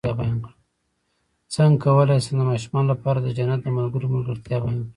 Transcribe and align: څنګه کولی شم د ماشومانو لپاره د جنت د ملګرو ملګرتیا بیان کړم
څنګه 1.53 1.77
کولی 1.83 2.17
شم 2.25 2.33
د 2.37 2.41
ماشومانو 2.49 2.87
لپاره 2.93 3.19
د 3.21 3.27
جنت 3.37 3.59
د 3.63 3.67
ملګرو 3.77 4.11
ملګرتیا 4.15 4.57
بیان 4.61 4.75
کړم 4.75 4.81